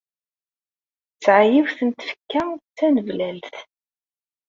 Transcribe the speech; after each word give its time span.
Tesɛa 1.15 1.43
yiwet 1.51 1.79
n 1.87 1.89
tfekka 1.91 2.41
d 2.59 2.61
taneblalt. 2.77 3.53